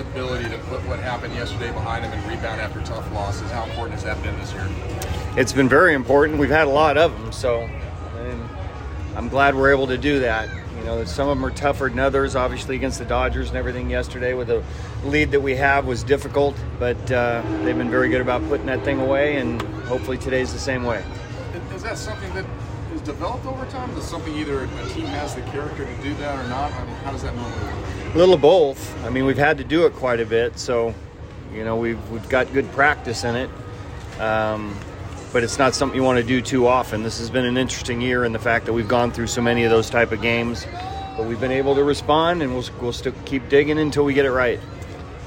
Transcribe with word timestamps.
ability 0.00 0.48
to 0.48 0.58
put 0.64 0.80
what 0.86 0.98
happened 0.98 1.34
yesterday 1.34 1.72
behind 1.72 2.04
him 2.04 2.12
and 2.12 2.26
rebound 2.28 2.60
after 2.60 2.80
tough 2.82 3.10
losses. 3.12 3.50
How 3.50 3.64
important 3.64 3.94
has 3.94 4.04
that 4.04 4.22
been 4.22 4.38
this 4.38 4.52
year? 4.52 4.68
It's 5.36 5.52
been 5.52 5.68
very 5.68 5.94
important. 5.94 6.38
We've 6.38 6.50
had 6.50 6.66
a 6.66 6.70
lot 6.70 6.96
of 6.96 7.12
them, 7.12 7.32
so 7.32 7.68
I'm 9.16 9.28
glad 9.28 9.54
we're 9.54 9.72
able 9.72 9.86
to 9.86 9.98
do 9.98 10.20
that. 10.20 10.48
You 10.78 10.84
know, 10.84 11.04
some 11.04 11.28
of 11.28 11.36
them 11.36 11.46
are 11.46 11.50
tougher 11.50 11.88
than 11.88 11.98
others. 11.98 12.34
Obviously, 12.36 12.76
against 12.76 12.98
the 12.98 13.04
Dodgers 13.04 13.48
and 13.48 13.56
everything 13.56 13.88
yesterday, 13.88 14.34
with 14.34 14.48
the 14.48 14.62
lead 15.04 15.30
that 15.30 15.40
we 15.40 15.54
have, 15.54 15.86
was 15.86 16.02
difficult. 16.02 16.56
But 16.78 17.10
uh, 17.10 17.42
they've 17.62 17.76
been 17.76 17.90
very 17.90 18.08
good 18.08 18.20
about 18.20 18.46
putting 18.48 18.66
that 18.66 18.82
thing 18.82 19.00
away, 19.00 19.36
and 19.36 19.62
hopefully 19.86 20.18
today's 20.18 20.52
the 20.52 20.58
same 20.58 20.84
way. 20.84 21.04
Is 21.74 21.82
that 21.84 21.96
something 21.96 22.34
that 22.34 22.44
developed 23.04 23.46
over 23.46 23.64
time? 23.66 23.90
Is 23.96 24.04
something 24.04 24.34
either 24.34 24.64
a 24.64 24.88
team 24.88 25.06
has 25.06 25.34
the 25.34 25.42
character 25.42 25.84
to 25.84 26.02
do 26.02 26.14
that 26.14 26.44
or 26.44 26.48
not? 26.48 26.72
I 26.72 26.84
mean, 26.84 26.94
how 26.96 27.12
does 27.12 27.22
that 27.22 27.34
normally 27.34 27.62
work? 27.62 28.14
A 28.14 28.18
little 28.18 28.34
of 28.34 28.40
both. 28.40 29.04
I 29.04 29.10
mean, 29.10 29.26
we've 29.26 29.38
had 29.38 29.58
to 29.58 29.64
do 29.64 29.86
it 29.86 29.92
quite 29.94 30.20
a 30.20 30.26
bit, 30.26 30.58
so 30.58 30.94
you 31.52 31.64
know 31.64 31.76
we've 31.76 32.10
we've 32.10 32.28
got 32.28 32.52
good 32.52 32.70
practice 32.72 33.24
in 33.24 33.36
it. 33.36 33.50
Um, 34.20 34.76
but 35.32 35.42
it's 35.42 35.58
not 35.58 35.74
something 35.74 35.96
you 35.96 36.04
want 36.04 36.18
to 36.18 36.24
do 36.24 36.40
too 36.40 36.68
often. 36.68 37.02
This 37.02 37.18
has 37.18 37.28
been 37.28 37.44
an 37.44 37.56
interesting 37.56 38.00
year 38.00 38.24
in 38.24 38.32
the 38.32 38.38
fact 38.38 38.66
that 38.66 38.72
we've 38.72 38.86
gone 38.86 39.10
through 39.10 39.26
so 39.26 39.42
many 39.42 39.64
of 39.64 39.70
those 39.70 39.90
type 39.90 40.12
of 40.12 40.22
games, 40.22 40.64
but 41.16 41.26
we've 41.26 41.40
been 41.40 41.50
able 41.50 41.74
to 41.74 41.82
respond, 41.82 42.40
and 42.40 42.54
we'll, 42.54 42.64
we'll 42.80 42.92
still 42.92 43.12
keep 43.24 43.48
digging 43.48 43.80
until 43.80 44.04
we 44.04 44.14
get 44.14 44.26
it 44.26 44.30
right. 44.30 44.60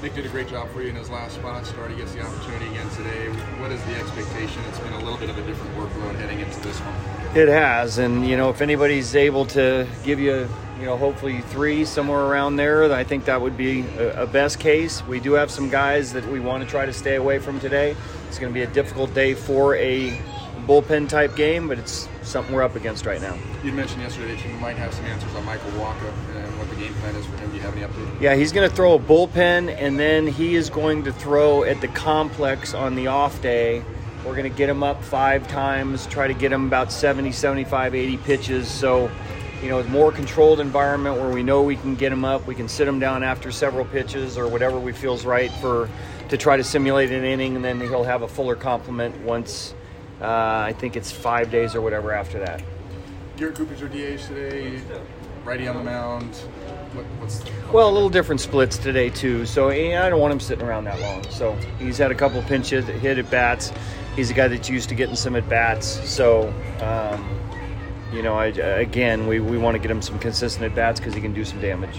Nick 0.00 0.14
did 0.14 0.24
a 0.24 0.28
great 0.28 0.46
job 0.46 0.70
for 0.70 0.80
you 0.80 0.90
in 0.90 0.94
his 0.94 1.10
last 1.10 1.34
spot. 1.34 1.66
Start, 1.66 1.90
he 1.90 1.96
gets 1.96 2.12
the 2.14 2.20
opportunity 2.20 2.66
again 2.68 2.88
today. 2.90 3.30
What 3.60 3.72
is 3.72 3.82
the 3.82 3.96
expectation? 3.96 4.62
It's 4.68 4.78
been 4.78 4.92
a 4.92 4.98
little 4.98 5.18
bit 5.18 5.28
of 5.28 5.36
a 5.36 5.42
different 5.42 5.74
workload 5.76 6.14
heading 6.14 6.38
into 6.38 6.60
this 6.60 6.78
one. 6.78 7.36
It 7.36 7.48
has, 7.48 7.98
and 7.98 8.24
you 8.24 8.36
know, 8.36 8.48
if 8.48 8.60
anybody's 8.60 9.16
able 9.16 9.44
to 9.46 9.88
give 10.04 10.20
you, 10.20 10.48
you 10.78 10.84
know, 10.84 10.96
hopefully 10.96 11.40
three 11.40 11.84
somewhere 11.84 12.20
around 12.20 12.56
there, 12.56 12.92
I 12.92 13.02
think 13.02 13.24
that 13.24 13.40
would 13.40 13.56
be 13.56 13.80
a, 13.98 14.22
a 14.22 14.26
best 14.28 14.60
case. 14.60 15.04
We 15.04 15.18
do 15.18 15.32
have 15.32 15.50
some 15.50 15.68
guys 15.68 16.12
that 16.12 16.24
we 16.26 16.38
want 16.38 16.62
to 16.62 16.70
try 16.70 16.86
to 16.86 16.92
stay 16.92 17.16
away 17.16 17.40
from 17.40 17.58
today. 17.58 17.96
It's 18.28 18.38
going 18.38 18.52
to 18.52 18.54
be 18.54 18.62
a 18.62 18.70
difficult 18.72 19.12
day 19.14 19.34
for 19.34 19.74
a 19.74 20.16
bullpen 20.58 21.08
type 21.08 21.36
game, 21.36 21.68
but 21.68 21.78
it's 21.78 22.08
something 22.22 22.54
we're 22.54 22.62
up 22.62 22.76
against 22.76 23.06
right 23.06 23.20
now. 23.20 23.36
You 23.64 23.72
mentioned 23.72 24.02
yesterday 24.02 24.34
that 24.34 24.44
you 24.44 24.54
might 24.54 24.76
have 24.76 24.92
some 24.92 25.04
answers 25.06 25.34
on 25.34 25.44
Michael 25.44 25.70
Wacha 25.72 26.12
and 26.36 26.58
what 26.58 26.68
the 26.70 26.76
game 26.76 26.92
plan 26.94 27.14
is 27.16 27.26
for 27.26 27.36
him. 27.36 27.50
Do 27.50 27.56
you 27.56 27.62
have 27.62 27.76
any 27.76 27.86
update? 27.86 28.20
Yeah, 28.20 28.34
he's 28.34 28.52
going 28.52 28.68
to 28.68 28.74
throw 28.74 28.94
a 28.94 28.98
bullpen, 28.98 29.74
and 29.78 29.98
then 29.98 30.26
he 30.26 30.54
is 30.54 30.70
going 30.70 31.04
to 31.04 31.12
throw 31.12 31.64
at 31.64 31.80
the 31.80 31.88
complex 31.88 32.74
on 32.74 32.94
the 32.94 33.06
off 33.06 33.40
day. 33.42 33.82
We're 34.24 34.36
going 34.36 34.50
to 34.50 34.56
get 34.56 34.68
him 34.68 34.82
up 34.82 35.02
five 35.02 35.46
times, 35.48 36.06
try 36.06 36.26
to 36.26 36.34
get 36.34 36.52
him 36.52 36.66
about 36.66 36.92
70, 36.92 37.32
75, 37.32 37.94
80 37.94 38.16
pitches. 38.18 38.68
So, 38.68 39.10
you 39.62 39.68
know, 39.68 39.78
it's 39.78 39.88
more 39.88 40.12
controlled 40.12 40.60
environment 40.60 41.20
where 41.20 41.30
we 41.30 41.42
know 41.42 41.62
we 41.62 41.76
can 41.76 41.94
get 41.94 42.12
him 42.12 42.24
up. 42.24 42.46
We 42.46 42.54
can 42.54 42.68
sit 42.68 42.86
him 42.86 42.98
down 42.98 43.22
after 43.22 43.50
several 43.50 43.84
pitches 43.84 44.36
or 44.36 44.48
whatever 44.48 44.78
we 44.78 44.92
feels 44.92 45.24
right 45.24 45.50
for 45.60 45.88
to 46.28 46.36
try 46.36 46.56
to 46.56 46.64
simulate 46.64 47.10
an 47.10 47.24
inning, 47.24 47.56
and 47.56 47.64
then 47.64 47.80
he'll 47.80 48.04
have 48.04 48.22
a 48.22 48.28
fuller 48.28 48.54
complement 48.54 49.16
once. 49.22 49.74
Uh, 50.20 50.64
I 50.66 50.74
think 50.78 50.96
it's 50.96 51.12
five 51.12 51.50
days 51.50 51.74
or 51.74 51.80
whatever 51.80 52.12
after 52.12 52.38
that. 52.40 52.62
Garrett 53.36 53.54
Cooper's 53.54 53.80
your 53.80 53.88
DH 53.88 54.22
today, 54.26 54.80
righty 55.44 55.68
on 55.68 55.76
the 55.76 55.84
mound. 55.84 56.34
What, 56.92 57.04
what's 57.20 57.42
well, 57.72 57.88
a 57.88 57.92
little 57.92 58.08
different 58.08 58.40
splits 58.40 58.78
today 58.78 59.10
too. 59.10 59.46
So 59.46 59.70
I 59.70 60.08
don't 60.08 60.20
want 60.20 60.32
him 60.32 60.40
sitting 60.40 60.66
around 60.66 60.84
that 60.84 61.00
long. 61.00 61.22
So 61.30 61.52
he's 61.78 61.98
had 61.98 62.10
a 62.10 62.14
couple 62.14 62.42
pinch 62.42 62.70
hit, 62.70 62.84
hit 62.84 63.18
at 63.18 63.30
bats. 63.30 63.72
He's 64.16 64.30
a 64.30 64.34
guy 64.34 64.48
that's 64.48 64.68
used 64.68 64.88
to 64.88 64.94
getting 64.94 65.14
some 65.14 65.36
at 65.36 65.48
bats. 65.48 65.86
So 66.08 66.48
um, 66.80 67.38
you 68.12 68.22
know, 68.22 68.34
I, 68.34 68.46
again, 68.46 69.26
we, 69.26 69.40
we 69.40 69.58
want 69.58 69.74
to 69.74 69.78
get 69.78 69.90
him 69.90 70.02
some 70.02 70.18
consistent 70.18 70.64
at 70.64 70.74
bats 70.74 71.00
because 71.00 71.14
he 71.14 71.20
can 71.20 71.32
do 71.32 71.44
some 71.44 71.60
damage 71.60 71.98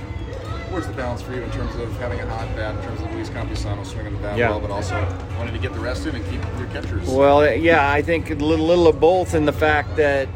where's 0.72 0.86
the 0.86 0.94
balance 0.94 1.22
for 1.22 1.34
you 1.34 1.42
in 1.42 1.52
terms 1.52 1.76
of 1.76 1.92
having 1.98 2.20
a 2.20 2.26
hot 2.28 2.48
bat, 2.56 2.76
in 2.76 2.82
terms 2.84 3.02
of 3.02 3.12
Luis 3.14 3.30
Campusano 3.30 3.86
swinging 3.86 4.14
the 4.14 4.20
bat 4.20 4.38
yeah. 4.38 4.50
well, 4.50 4.60
but 4.60 4.72
also 4.72 4.96
wanting 5.38 5.54
to 5.54 5.60
get 5.60 5.74
the 5.74 5.80
rest 5.80 6.06
in 6.06 6.16
and 6.16 6.26
keep 6.26 6.42
your 6.58 6.68
catchers? 6.68 7.08
Well, 7.08 7.56
yeah, 7.56 7.92
I 7.92 8.02
think 8.02 8.30
a 8.30 8.36
little, 8.36 8.66
little 8.66 8.88
of 8.88 9.00
both 9.00 9.34
in 9.34 9.46
the 9.46 9.54
fact 9.54 9.96
that, 9.96 10.30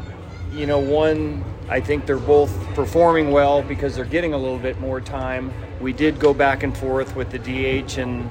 you 0.52 0.66
know, 0.66 0.78
one, 0.78 1.44
I 1.68 1.80
think 1.80 2.06
they're 2.06 2.18
both 2.18 2.52
performing 2.74 3.30
well 3.30 3.62
because 3.62 3.94
they're 3.94 4.04
getting 4.04 4.34
a 4.34 4.38
little 4.38 4.58
bit 4.58 4.80
more 4.80 5.00
time. 5.00 5.52
We 5.80 5.92
did 5.92 6.18
go 6.18 6.34
back 6.34 6.62
and 6.62 6.76
forth 6.76 7.14
with 7.14 7.30
the 7.30 7.38
DH 7.38 7.98
and 7.98 8.30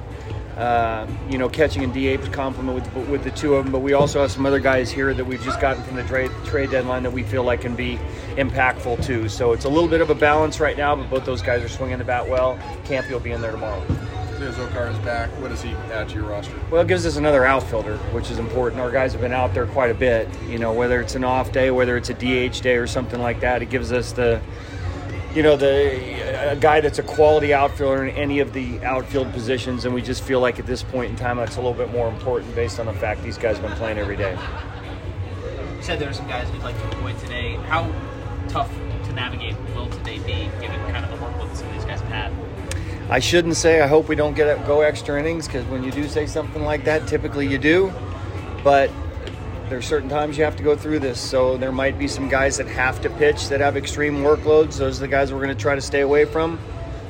uh, 0.56 1.06
you 1.28 1.38
know, 1.38 1.48
catching 1.48 1.82
and 1.84 1.92
DH 1.92 2.32
complement 2.32 2.94
with, 2.94 3.08
with 3.08 3.24
the 3.24 3.30
two 3.30 3.54
of 3.54 3.64
them. 3.64 3.72
But 3.72 3.80
we 3.80 3.92
also 3.92 4.20
have 4.20 4.30
some 4.30 4.46
other 4.46 4.60
guys 4.60 4.90
here 4.90 5.12
that 5.14 5.24
we've 5.24 5.42
just 5.42 5.60
gotten 5.60 5.82
from 5.82 5.96
the 5.96 6.04
trade 6.04 6.30
trade 6.44 6.70
deadline 6.70 7.02
that 7.02 7.12
we 7.12 7.22
feel 7.22 7.42
like 7.42 7.62
can 7.62 7.74
be 7.74 7.98
impactful 8.36 9.04
too. 9.04 9.28
So 9.28 9.52
it's 9.52 9.64
a 9.64 9.68
little 9.68 9.88
bit 9.88 10.00
of 10.00 10.10
a 10.10 10.14
balance 10.14 10.60
right 10.60 10.76
now, 10.76 10.94
but 10.94 11.10
both 11.10 11.24
those 11.24 11.42
guys 11.42 11.62
are 11.62 11.68
swinging 11.68 11.98
the 11.98 12.04
bat 12.04 12.28
well. 12.28 12.58
Campy 12.84 13.10
will 13.10 13.20
be 13.20 13.32
in 13.32 13.40
there 13.40 13.52
tomorrow. 13.52 13.84
Zokar 14.52 14.92
is 14.92 14.98
back. 14.98 15.30
What 15.40 15.48
does 15.48 15.62
he 15.62 15.70
add 15.90 16.08
to 16.10 16.16
your 16.16 16.24
roster? 16.24 16.54
Well, 16.70 16.82
it 16.82 16.88
gives 16.88 17.06
us 17.06 17.16
another 17.16 17.46
outfielder, 17.46 17.96
which 18.12 18.30
is 18.30 18.38
important. 18.38 18.80
Our 18.80 18.90
guys 18.90 19.12
have 19.12 19.22
been 19.22 19.32
out 19.32 19.54
there 19.54 19.66
quite 19.66 19.90
a 19.90 19.94
bit. 19.94 20.28
You 20.48 20.58
know, 20.58 20.72
whether 20.72 21.00
it's 21.00 21.14
an 21.14 21.24
off 21.24 21.50
day, 21.50 21.70
whether 21.70 21.96
it's 21.96 22.10
a 22.10 22.14
DH 22.14 22.60
day, 22.60 22.76
or 22.76 22.86
something 22.86 23.20
like 23.20 23.40
that, 23.40 23.62
it 23.62 23.70
gives 23.70 23.90
us 23.90 24.12
the 24.12 24.42
you 25.34 25.42
know, 25.42 25.56
the 25.56 26.33
a 26.44 26.56
guy 26.56 26.80
that's 26.80 26.98
a 26.98 27.02
quality 27.02 27.54
outfielder 27.54 28.04
in 28.04 28.14
any 28.16 28.40
of 28.40 28.52
the 28.52 28.80
outfield 28.84 29.32
positions, 29.32 29.84
and 29.84 29.94
we 29.94 30.02
just 30.02 30.22
feel 30.22 30.40
like 30.40 30.58
at 30.58 30.66
this 30.66 30.82
point 30.82 31.10
in 31.10 31.16
time 31.16 31.38
that's 31.38 31.56
a 31.56 31.60
little 31.60 31.74
bit 31.74 31.90
more 31.90 32.08
important 32.08 32.54
based 32.54 32.78
on 32.78 32.86
the 32.86 32.92
fact 32.92 33.22
these 33.22 33.38
guys 33.38 33.58
have 33.58 33.66
been 33.66 33.76
playing 33.78 33.98
every 33.98 34.16
day. 34.16 34.36
You 35.76 35.82
said 35.82 35.98
there 35.98 36.08
are 36.08 36.14
some 36.14 36.28
guys 36.28 36.50
you'd 36.52 36.62
like 36.62 36.76
to 36.76 36.98
avoid 36.98 37.18
today. 37.18 37.54
How 37.68 37.90
tough 38.48 38.70
to 39.04 39.12
navigate 39.12 39.56
will 39.74 39.88
today 39.88 40.18
be, 40.18 40.50
given 40.60 40.78
kind 40.92 41.04
of 41.04 41.10
the 41.10 41.24
workload 41.24 41.48
that 41.48 41.56
some 41.56 41.68
of 41.68 41.74
these 41.74 41.84
guys 41.84 42.00
have 42.00 42.10
had? 42.10 42.32
I 43.10 43.18
shouldn't 43.18 43.56
say. 43.56 43.80
I 43.80 43.86
hope 43.86 44.08
we 44.08 44.16
don't 44.16 44.34
get 44.34 44.66
go 44.66 44.80
extra 44.80 45.18
innings 45.18 45.46
because 45.46 45.64
when 45.66 45.82
you 45.82 45.90
do 45.90 46.08
say 46.08 46.26
something 46.26 46.62
like 46.62 46.84
that, 46.84 47.06
typically 47.06 47.46
you 47.46 47.58
do. 47.58 47.92
But 48.62 48.90
there's 49.74 49.86
certain 49.86 50.08
times 50.08 50.38
you 50.38 50.44
have 50.44 50.54
to 50.54 50.62
go 50.62 50.76
through 50.76 51.00
this. 51.00 51.18
So 51.18 51.56
there 51.56 51.72
might 51.72 51.98
be 51.98 52.06
some 52.06 52.28
guys 52.28 52.58
that 52.58 52.68
have 52.68 53.00
to 53.00 53.10
pitch 53.10 53.48
that 53.48 53.58
have 53.58 53.76
extreme 53.76 54.18
workloads. 54.18 54.78
Those 54.78 54.98
are 54.98 55.00
the 55.00 55.08
guys 55.08 55.32
we're 55.32 55.42
going 55.42 55.56
to 55.56 55.60
try 55.60 55.74
to 55.74 55.80
stay 55.80 56.02
away 56.02 56.26
from. 56.26 56.60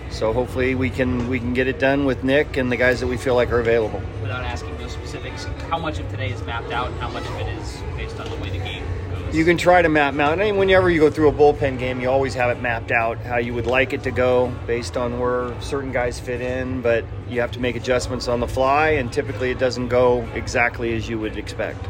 So 0.08 0.32
hopefully 0.32 0.74
we 0.74 0.88
can 0.88 1.28
we 1.28 1.38
can 1.38 1.52
get 1.52 1.66
it 1.66 1.78
done 1.78 2.06
with 2.06 2.24
Nick 2.24 2.56
and 2.56 2.72
the 2.72 2.76
guys 2.76 3.00
that 3.00 3.06
we 3.06 3.18
feel 3.18 3.34
like 3.34 3.52
are 3.52 3.60
available. 3.60 4.00
Without 4.22 4.44
asking 4.44 4.78
those 4.78 4.92
specifics, 4.92 5.44
how 5.68 5.78
much 5.78 5.98
of 5.98 6.08
today 6.10 6.30
is 6.30 6.42
mapped 6.44 6.72
out 6.72 6.86
and 6.86 6.98
how 7.00 7.10
much 7.10 7.26
of 7.26 7.36
it 7.36 7.48
is 7.58 7.82
based 7.98 8.18
on 8.18 8.30
the 8.30 8.36
way 8.36 8.48
the 8.48 8.64
game 8.64 8.82
goes? 9.10 9.34
You 9.34 9.44
can 9.44 9.58
try 9.58 9.82
to 9.82 9.90
map 9.90 10.14
out. 10.14 10.40
I 10.40 10.44
mean, 10.44 10.56
whenever 10.56 10.88
you 10.88 11.00
go 11.00 11.10
through 11.10 11.28
a 11.28 11.32
bullpen 11.32 11.78
game, 11.78 12.00
you 12.00 12.08
always 12.08 12.32
have 12.32 12.56
it 12.56 12.62
mapped 12.62 12.92
out 12.92 13.18
how 13.18 13.36
you 13.36 13.52
would 13.52 13.66
like 13.66 13.92
it 13.92 14.04
to 14.04 14.10
go 14.10 14.50
based 14.66 14.96
on 14.96 15.20
where 15.20 15.60
certain 15.60 15.92
guys 15.92 16.18
fit 16.18 16.40
in, 16.40 16.80
but 16.80 17.04
you 17.28 17.42
have 17.42 17.52
to 17.52 17.60
make 17.60 17.76
adjustments 17.76 18.26
on 18.26 18.40
the 18.40 18.48
fly, 18.48 18.90
and 18.90 19.12
typically 19.12 19.50
it 19.50 19.58
doesn't 19.58 19.88
go 19.88 20.22
exactly 20.34 20.94
as 20.94 21.10
you 21.10 21.18
would 21.18 21.36
expect 21.36 21.84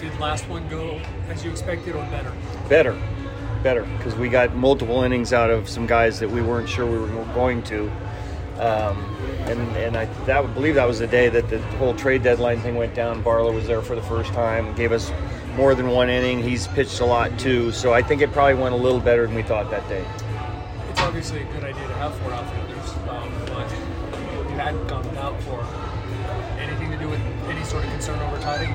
did 0.00 0.18
last 0.18 0.48
one 0.48 0.66
go 0.68 1.00
as 1.28 1.44
you 1.44 1.50
expected 1.50 1.94
or 1.94 2.02
better? 2.06 2.32
Better, 2.68 2.98
better, 3.62 3.82
because 3.98 4.14
we 4.14 4.28
got 4.28 4.54
multiple 4.54 5.02
innings 5.02 5.32
out 5.32 5.50
of 5.50 5.68
some 5.68 5.86
guys 5.86 6.18
that 6.20 6.30
we 6.30 6.40
weren't 6.40 6.68
sure 6.68 6.86
we 6.86 6.98
were 6.98 7.24
going 7.34 7.62
to. 7.64 7.90
Um, 8.58 9.16
and 9.46 9.60
and 9.76 9.96
I 9.96 10.04
that 10.26 10.52
believe 10.54 10.74
that 10.74 10.86
was 10.86 10.98
the 10.98 11.06
day 11.06 11.28
that 11.30 11.48
the 11.48 11.58
whole 11.78 11.94
trade 11.94 12.22
deadline 12.22 12.60
thing 12.60 12.76
went 12.76 12.94
down. 12.94 13.22
Barlow 13.22 13.52
was 13.52 13.66
there 13.66 13.80
for 13.80 13.94
the 13.94 14.02
first 14.02 14.32
time, 14.32 14.74
gave 14.74 14.92
us 14.92 15.10
more 15.56 15.74
than 15.74 15.88
one 15.88 16.10
inning. 16.10 16.42
He's 16.42 16.68
pitched 16.68 17.00
a 17.00 17.06
lot 17.06 17.38
too, 17.38 17.72
so 17.72 17.92
I 17.92 18.02
think 18.02 18.20
it 18.20 18.32
probably 18.32 18.54
went 18.54 18.74
a 18.74 18.78
little 18.78 19.00
better 19.00 19.26
than 19.26 19.34
we 19.34 19.42
thought 19.42 19.70
that 19.70 19.88
day. 19.88 20.04
It's 20.90 21.00
obviously 21.00 21.40
a 21.40 21.44
good 21.44 21.64
idea 21.64 21.86
to 21.88 21.94
have 21.94 22.14
four 22.16 22.32
outfielders, 22.32 22.90
um, 23.08 23.32
but 23.46 23.70
you 24.50 24.56
hadn't 24.56 24.86
gone 24.88 25.08
without 25.08 25.40
four 25.42 25.60
anything 26.58 26.90
to 26.90 26.98
do 26.98 27.08
with 27.08 27.20
any 27.48 27.64
sort 27.64 27.84
of 27.84 27.90
concern 27.90 28.18
over 28.20 28.40
tiding? 28.40 28.74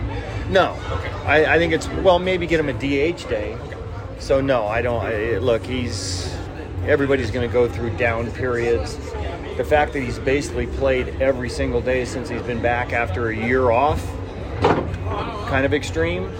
No. 0.49 0.77
Okay. 0.91 1.09
I, 1.25 1.55
I 1.55 1.57
think 1.57 1.73
it's 1.73 1.87
well, 1.87 2.19
maybe 2.19 2.47
get 2.47 2.59
him 2.59 2.69
a 2.69 2.73
DH 2.73 3.27
day. 3.29 3.53
Okay. 3.53 3.77
So 4.19 4.41
no, 4.41 4.65
I 4.65 4.81
don't. 4.81 5.03
I, 5.03 5.37
look, 5.37 5.63
he's 5.65 6.33
everybody's 6.85 7.31
going 7.31 7.47
to 7.47 7.51
go 7.51 7.67
through 7.67 7.97
down 7.97 8.31
periods. 8.31 8.97
The 9.57 9.65
fact 9.65 9.93
that 9.93 10.01
he's 10.01 10.19
basically 10.19 10.67
played 10.67 11.21
every 11.21 11.49
single 11.49 11.81
day 11.81 12.05
since 12.05 12.29
he's 12.29 12.41
been 12.41 12.61
back 12.61 12.93
after 12.93 13.29
a 13.29 13.35
year 13.35 13.71
off, 13.71 14.05
kind 15.47 15.65
of 15.65 15.73
extreme. 15.73 16.31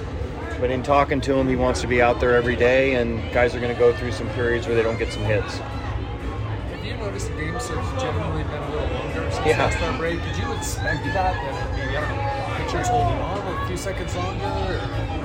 But 0.60 0.72
in 0.72 0.84
talking 0.84 1.20
to 1.22 1.36
him, 1.36 1.48
he 1.48 1.56
wants 1.56 1.82
to 1.82 1.88
be 1.88 2.02
out 2.02 2.20
there 2.20 2.36
every 2.36 2.56
day, 2.56 2.96
and 2.96 3.22
guys 3.34 3.56
are 3.56 3.60
going 3.60 3.74
to 3.74 3.80
go 3.80 3.94
through 3.94 4.12
some 4.12 4.30
periods 4.30 4.68
where 4.68 4.76
they 4.76 4.84
don't 4.84 4.98
get 4.98 5.12
some 5.12 5.24
hits. 5.24 5.60
Have 6.86 7.00
you 7.00 7.04
noticed 7.04 7.30
the 7.30 7.34
game 7.34 7.54
has 7.54 7.68
generally 8.00 8.44
been 8.44 8.62
a 8.62 8.70
little 8.70 8.88
longer 8.90 9.32
since 9.32 9.48
yeah. 9.48 9.66
All-Star 9.66 9.98
break? 9.98 10.22
Did 10.22 10.38
you 10.38 10.54
expect 10.54 11.04
that? 11.06 11.34
That 11.34 11.72
maybe, 11.72 11.98
I 11.98 12.02
don't 12.02 12.16
know, 12.16 12.64
pitchers 12.64 12.88
holding 12.88 13.18
on 13.18 13.64
a 13.64 13.68
few 13.68 13.76
seconds 13.76 14.16
longer? 14.16 14.46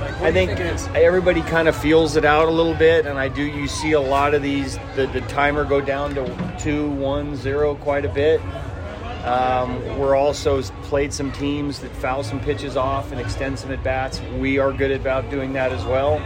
Like, 0.00 0.20
I 0.22 0.32
think 0.32 0.58
everybody 0.96 1.42
kind 1.42 1.68
of 1.68 1.76
feels 1.76 2.16
it 2.16 2.24
out 2.24 2.48
a 2.48 2.50
little 2.50 2.74
bit, 2.74 3.04
and 3.04 3.18
I 3.18 3.28
do. 3.28 3.42
You 3.42 3.68
see 3.68 3.92
a 3.92 4.00
lot 4.00 4.32
of 4.32 4.42
these, 4.42 4.78
the, 4.96 5.06
the 5.12 5.20
timer 5.22 5.66
go 5.66 5.82
down 5.82 6.14
to 6.14 6.56
two, 6.58 6.88
one, 6.92 7.36
zero 7.36 7.74
quite 7.74 8.06
a 8.06 8.08
bit. 8.08 8.40
Um, 9.26 9.98
we're 9.98 10.16
also 10.16 10.62
played 10.62 11.12
some 11.12 11.30
teams 11.30 11.80
that 11.80 11.94
foul 11.96 12.24
some 12.24 12.40
pitches 12.40 12.78
off 12.78 13.12
and 13.12 13.20
extend 13.20 13.58
some 13.58 13.70
at 13.70 13.84
bats. 13.84 14.18
We 14.38 14.58
are 14.58 14.72
good 14.72 14.92
about 14.92 15.28
doing 15.28 15.52
that 15.52 15.72
as 15.72 15.84
well. 15.84 16.22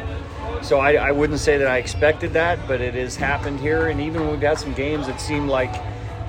So 0.62 0.78
I, 0.78 0.94
I, 0.94 1.12
wouldn't 1.12 1.40
say 1.40 1.58
that 1.58 1.68
I 1.68 1.78
expected 1.78 2.32
that, 2.32 2.58
but 2.66 2.80
it 2.80 2.94
has 2.94 3.16
happened 3.16 3.60
here. 3.60 3.88
And 3.88 4.00
even 4.00 4.22
when 4.22 4.30
we've 4.30 4.40
had 4.40 4.58
some 4.58 4.72
games, 4.72 5.08
it 5.08 5.20
seemed 5.20 5.50
like 5.50 5.82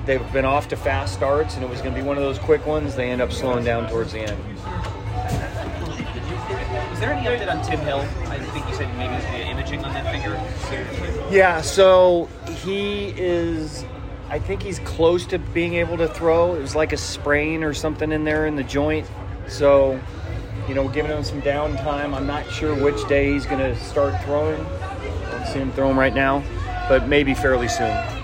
they've 0.04 0.32
been 0.32 0.44
off 0.44 0.68
to 0.68 0.76
fast 0.76 1.14
starts, 1.14 1.54
and 1.54 1.64
it 1.64 1.70
was 1.70 1.80
going 1.80 1.94
to 1.94 2.00
be 2.00 2.06
one 2.06 2.16
of 2.16 2.22
those 2.22 2.38
quick 2.38 2.66
ones. 2.66 2.94
They 2.94 3.10
end 3.10 3.22
up 3.22 3.32
slowing 3.32 3.64
down 3.64 3.88
towards 3.88 4.12
the 4.12 4.20
end. 4.20 4.38
Was 6.90 7.00
there 7.00 7.12
any 7.12 7.26
update 7.26 7.54
on 7.54 7.62
Tim 7.62 7.80
Hill? 7.80 8.06
I 8.30 8.38
think 8.38 8.68
you 8.68 8.74
said 8.74 8.96
maybe 8.96 9.14
getting 9.22 9.48
imaging 9.48 9.84
on 9.84 9.92
that 9.92 10.10
finger. 10.10 11.34
Yeah, 11.34 11.60
so 11.60 12.28
he 12.62 13.08
is. 13.16 13.84
I 14.28 14.38
think 14.38 14.62
he's 14.62 14.78
close 14.80 15.26
to 15.26 15.38
being 15.38 15.74
able 15.74 15.96
to 15.98 16.08
throw. 16.08 16.54
It 16.54 16.60
was 16.60 16.74
like 16.74 16.92
a 16.92 16.96
sprain 16.96 17.62
or 17.62 17.74
something 17.74 18.12
in 18.12 18.24
there 18.24 18.46
in 18.46 18.56
the 18.56 18.64
joint. 18.64 19.06
So, 19.48 20.00
you 20.68 20.74
know, 20.74 20.88
giving 20.88 21.10
him 21.10 21.22
some 21.22 21.42
downtime. 21.42 22.14
I'm 22.14 22.26
not 22.26 22.50
sure 22.50 22.74
which 22.74 23.06
day 23.08 23.32
he's 23.32 23.46
going 23.46 23.60
to 23.60 23.76
start 23.76 24.20
throwing. 24.24 24.64
Don't 25.30 25.46
see 25.46 25.58
him 25.58 25.72
throwing 25.72 25.96
right 25.96 26.14
now, 26.14 26.42
but 26.88 27.08
maybe 27.08 27.34
fairly 27.34 27.68
soon. 27.68 28.15